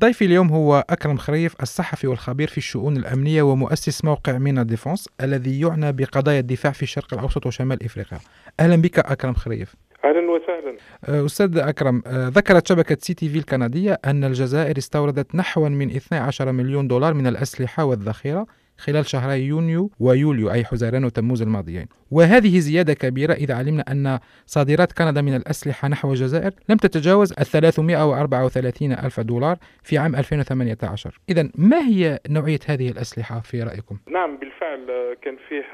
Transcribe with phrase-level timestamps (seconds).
[0.00, 5.60] ضيفي اليوم هو أكرم خريف الصحفي والخبير في الشؤون الأمنية ومؤسس موقع MENA Defense الذي
[5.60, 8.18] يعنى بقضايا الدفاع في الشرق الأوسط وشمال إفريقيا.
[8.60, 9.74] أهلا بك أكرم خريف.
[10.04, 10.76] أهلا وسهلا.
[11.04, 16.88] أه، أستاذ أكرم أه، ذكرت شبكة CTV الكندية أن الجزائر استوردت نحو من 12 مليون
[16.88, 18.46] دولار من الأسلحة والذخيرة.
[18.86, 21.86] خلال شهري يونيو ويوليو أي حزيران وتموز الماضيين.
[22.10, 27.46] وهذه زيادة كبيرة إذا علمنا أن صادرات كندا من الأسلحة نحو الجزائر لم تتجاوز ال
[27.46, 34.36] 334 ألف دولار في عام 2018 إذا ما هي نوعية هذه الأسلحة في رأيكم؟ نعم
[34.36, 34.86] بالفعل
[35.22, 35.64] كان فيه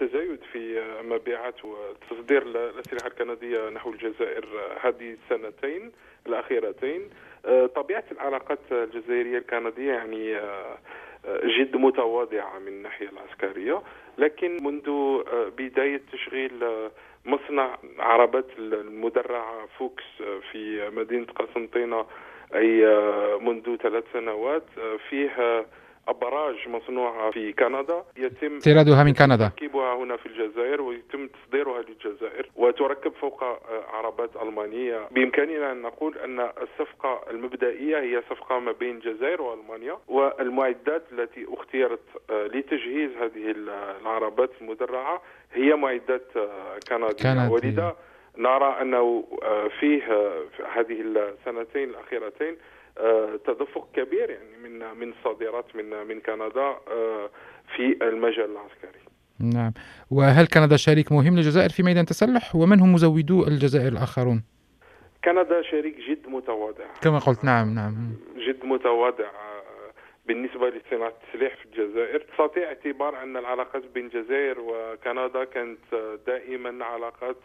[0.00, 4.46] تزايد في مبيعات وتصدير الأسلحة الكندية نحو الجزائر
[4.84, 5.92] هذه السنتين
[6.26, 7.00] الأخيرتين.
[7.76, 10.36] طبيعة العلاقات الجزائرية الكندية يعني
[11.44, 13.82] جد متواضعة من الناحية العسكرية
[14.18, 16.90] لكن منذ آه، بداية تشغيل آه،
[17.24, 22.06] مصنع عربات المدرعة فوكس آه، في مدينة قسنطينة
[22.54, 22.86] أي
[23.40, 24.64] منذ ثلاث سنوات
[25.10, 25.64] فيه
[26.08, 28.04] أبراج مصنوعة في كندا.
[28.16, 29.48] يتم استيرادها من كندا.
[29.48, 33.58] تركيبها هنا في الجزائر ويتم تصديرها للجزائر وتركب فوق آه،
[33.92, 35.08] عربات ألمانية.
[35.10, 42.00] بإمكاننا أن نقول أن الصفقة المبدئية هي صفقة ما بين الجزائر وألمانيا والمعدات التي اختيرت
[42.30, 43.54] آه، لتجهيز هذه
[44.00, 47.50] العربات المدرعة هي معدات آه، كندية.
[47.50, 47.96] ولذا
[48.38, 49.24] نرى أنه
[49.80, 50.02] فيه
[50.74, 52.56] هذه السنتين الأخيرتين
[52.98, 57.30] آه، تدفق كبير يعني من من الصادرات من من كندا آه،
[57.76, 59.00] في المجال العسكري.
[59.40, 59.72] نعم،
[60.10, 64.42] وهل كندا شريك مهم للجزائر في ميدان التسلح ومن هم مزودو الجزائر الآخرون؟
[65.24, 66.84] كندا شريك جد متواضع.
[67.02, 67.94] كما قلت نعم نعم.
[68.36, 69.92] جد متواضع آه،
[70.26, 72.20] بالنسبة لصناعة التسليح في الجزائر.
[72.20, 75.78] تستطيع اعتبار أن العلاقات بين الجزائر وكندا كانت
[76.26, 77.36] دائما علاقات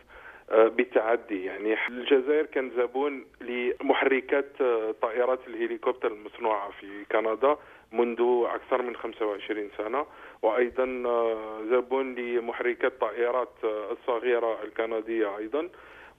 [0.51, 1.45] آه، بالتعدي.
[1.45, 7.57] يعني الجزائر كان زبون لمحركات آه، طائرات الهليكوبتر المصنوعة في كندا
[7.91, 10.05] منذ أكثر من 25 سنة
[10.41, 15.69] وأيضا آه، زبون لمحركات طائرات الصغيرة الكندية أيضا.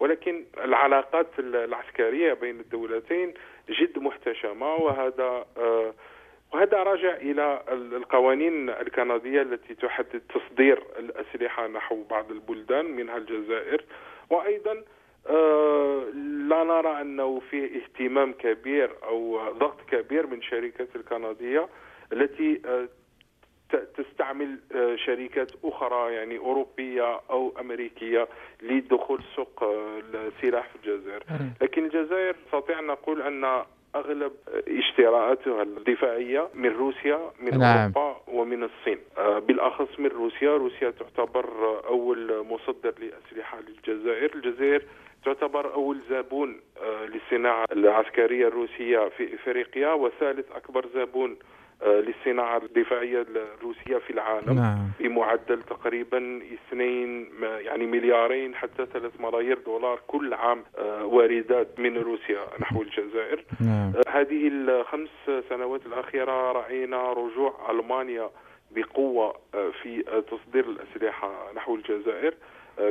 [0.00, 3.34] ولكن العلاقات العسكرية بين الدولتين
[3.70, 5.46] جد محتشمة وهذا
[6.52, 13.84] وهذا راجع إلى القوانين الكندية التي تحدد تصدير الأسلحة نحو بعض البلدان منها الجزائر.
[14.30, 14.82] وأيضا
[15.26, 16.04] آه،
[16.48, 21.68] لا نرى أنه فيه اهتمام كبير أو ضغط كبير من الشركات الكندية
[22.12, 22.88] التي آه،
[23.96, 28.28] تستعمل آه، شركات أخرى يعني أوروبية أو أمريكية
[28.62, 29.64] لدخول سوق
[30.14, 31.22] السلاح في الجزائر.
[31.62, 33.64] لكن الجزائر نستطيع أن نقول أن
[33.94, 34.32] أغلب
[34.68, 37.92] اشتراءاتها الدفاعية من روسيا من نعم.
[37.96, 38.98] أوروبا ومن الصين.
[39.18, 40.56] آه، بالأخص من روسيا.
[40.56, 41.46] روسيا تعتبر
[41.88, 44.34] أول مصدر لأسلحة للجزائر.
[44.34, 44.82] الجزائر
[45.24, 51.36] تعتبر أول زبون آه، للصناعة العسكرية الروسية في إفريقيا وثالث أكبر زبون
[51.86, 54.90] للصناعة الدفاعية الروسية في العالم نعم.
[55.00, 62.40] بمعدل تقريبا اثنين يعني مليارين حتى ثلاث ملايير دولار كل عام آه، واردات من روسيا
[62.60, 63.92] نحو الجزائر نعم.
[63.96, 65.08] آه، هذه الخمس
[65.48, 68.30] سنوات الأخيرة رأينا رجوع ألمانيا
[68.70, 72.34] بقوة في تصدير الأسلحة نحو الجزائر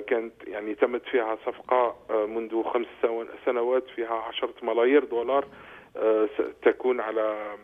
[0.08, 1.96] كانت يعني تمت فيها صفقة
[2.26, 2.88] منذ خمس
[3.46, 5.46] سنوات فيها عشرة ملايير دولار
[6.62, 7.56] تكون على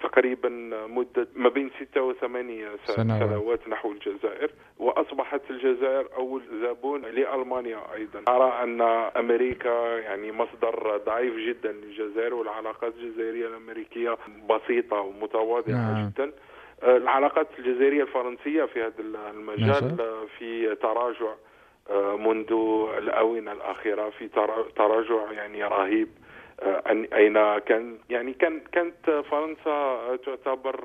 [0.00, 0.48] تقريبا
[0.86, 8.22] مدة ما بين ستة وثمانية سنوات, نحو الجزائر وأصبحت الجزائر أول زبون لألمانيا أيضا.
[8.28, 8.80] أرى أن
[9.16, 14.18] أمريكا يعني مصدر ضعيف جدا للجزائر والعلاقات الجزائرية الأمريكية
[14.50, 16.08] بسيطة ومتواضعة نعم.
[16.08, 16.32] جدا.
[16.82, 18.92] العلاقات الجزائرية الفرنسية في هذا
[19.30, 19.96] المجال
[20.38, 21.34] في تراجع
[21.90, 22.52] آه، منذ
[22.98, 24.28] الآونة الأخيرة في
[24.76, 26.08] تراجع يعني رهيب.
[26.08, 26.21] آه،
[27.14, 30.84] أين كان يعني كان كانت فرنسا تعتبر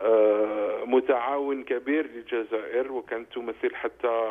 [0.00, 4.30] آه، متعاون كبير للجزائر وكانت تمثل حتى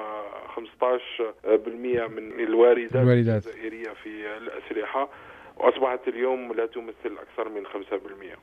[0.56, 2.96] 15% من الواردات.
[3.38, 5.10] الجزائرية في الأسلحة.
[5.64, 8.38] وأصبحت اليوم لا تمثل أكثر من 5%.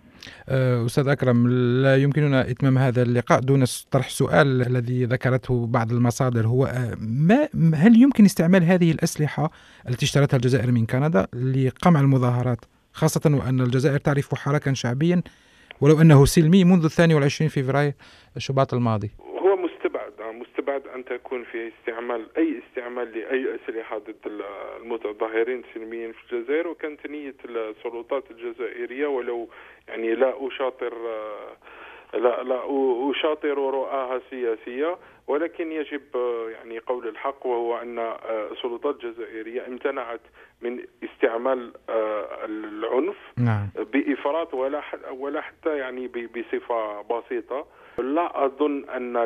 [0.49, 1.49] أه، أستاذ أكرم
[1.83, 7.49] لا يمكننا إتمام هذا اللقاء دون طرح سؤال الذي ذكرته بعض المصادر هو أه، ما
[7.75, 9.51] هل يمكن استعمال هذه الأسلحة
[9.89, 12.59] التي اشترتها الجزائر من كندا لقمع المظاهرات
[12.93, 15.23] خاصة وأن الجزائر تعرف حراكا شعبيا
[15.81, 17.93] ولو أنه سلمي منذ الثاني والعشرين فبراير
[18.39, 19.11] شباط الماضي.
[20.71, 24.43] بعد أن تكون في استعمال أي استعمال لأي أسلحة ضد
[24.81, 29.49] المتظاهرين سلميين في الجزائر وكانت نية السلطات الجزائرية ولو
[29.89, 30.95] يعني لا أشاطر
[32.15, 32.61] لا لا
[33.11, 36.03] أشاطر رؤاها السياسية ولكن يجب
[36.53, 37.99] يعني قول الحق وهو أن
[38.53, 40.21] السلطات الجزائرية امتنعت
[40.63, 41.73] من استعمال
[42.45, 43.69] العنف نعم.
[43.93, 47.67] بإفراط ولا ولا حتى يعني بصفة بسيطة
[47.99, 49.17] لا أظن أن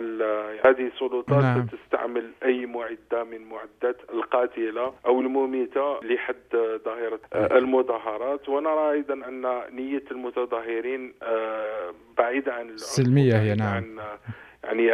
[0.65, 1.67] هذه السلطات نعم.
[1.67, 10.05] ستستعمل أي معدة من معدات القاتلة أو المميته لحد ظاهره المظاهرات ونرى أيضا أن نية
[10.11, 13.99] المتظاهرين آه، بعيدة عن السلميه هي نعم عن
[14.65, 14.87] يعني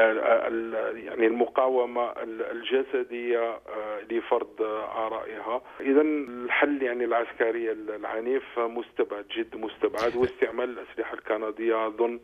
[1.07, 2.13] يعني المقاومة
[2.53, 4.63] الجسدية آه، لفرض
[4.97, 5.63] آرائها.
[5.81, 10.17] اذا الحل يعني العسكري العنيف مستبعد جد مستبعد.
[10.17, 12.21] واستعمال الأسلحة الكندية أظن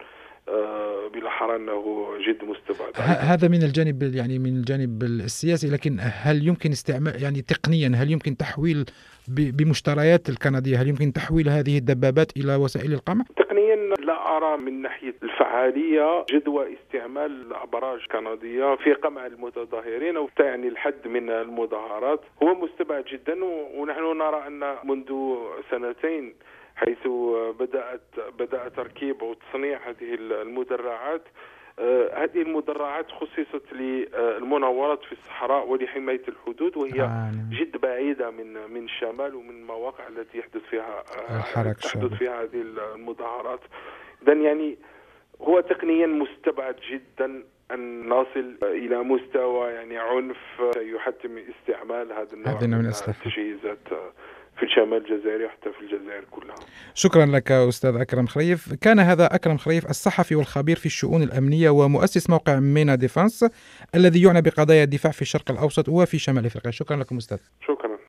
[0.49, 2.93] آه، بالاحرى أنه جد مستبعد.
[3.33, 5.71] هذا من الجانب يعني من الجانب السياسي.
[5.71, 8.85] لكن هل يمكن استعمال يعني تقنيا هل يمكن تحويل
[9.29, 13.66] بمشتريات الكندية؟ هل يمكن تحويل هذه الدبابات إلى وسائل القمع؟ تقنيا
[13.99, 21.09] لا أرى من ناحية الفعالية جدوى استعمال ابراج كنديه في قمع المتظاهرين أو يعني الحد
[21.09, 22.21] من المظاهرات.
[22.43, 25.37] هو مستبعد جدا ونحن نرى أن منذ
[25.71, 26.35] سنتين
[26.77, 27.07] حيث
[27.61, 28.03] بدات
[28.39, 31.23] بدأ تركيب وتصنيع هذه المدرعات
[32.17, 39.35] هذه المدرعات خصصت للمناورات في الصحراء ولحماية الحدود وهي آه جد بعيدة من من الشمال
[39.35, 42.65] ومن المواقع التي يحدث فيها آه، تحدث فيها هذه
[42.95, 43.61] المظاهرات
[44.23, 44.79] اذا يعني
[45.41, 50.37] هو تقنيا مستبعد جدا أن نصل إلى مستوى يعني عنف
[50.77, 52.87] يحتم استعمال هذا النوع من
[53.27, 53.79] التجهيزات.
[54.57, 56.55] في الشمال الجزائري وحتى في الجزائر كلها.
[56.95, 58.75] شكرا لك أستاذ أكرم خريف.
[58.75, 63.45] كان هذا أكرم خريف الصحفي والخبير في الشؤون الأمنية ومؤسس موقع مينا ديفانس
[63.95, 66.71] الذي يعنى بقضايا الدفاع في الشرق الأوسط وفي شمال أفريقيا.
[66.71, 67.39] شكرا لكم أستاذ.
[67.69, 67.86] شكرا.